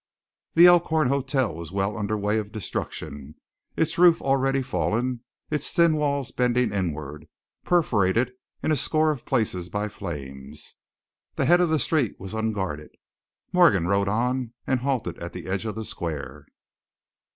The 0.55 0.65
Elkhorn 0.65 1.09
hotel 1.09 1.53
was 1.55 1.71
well 1.71 1.95
under 1.95 2.17
way 2.17 2.39
of 2.39 2.51
destruction, 2.51 3.35
its 3.77 3.99
roof 3.99 4.19
already 4.19 4.63
fallen, 4.63 5.21
its 5.51 5.71
thin 5.75 5.95
walls 5.95 6.31
bending 6.31 6.73
inward, 6.73 7.27
perforated 7.65 8.31
in 8.63 8.71
a 8.71 8.75
score 8.75 9.11
of 9.11 9.27
places 9.27 9.69
by 9.69 9.89
flames. 9.89 10.77
The 11.35 11.45
head 11.45 11.61
of 11.61 11.69
the 11.69 11.77
street 11.77 12.19
was 12.19 12.33
unguarded; 12.33 12.89
Morgan 13.53 13.85
rode 13.85 14.07
on 14.07 14.53
and 14.65 14.79
halted 14.79 15.19
at 15.19 15.33
the 15.33 15.45
edge 15.45 15.67
of 15.67 15.75
the 15.75 15.85
square. 15.85 16.47